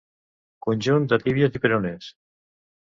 [0.67, 2.13] Conjunts de tíbies i peronés.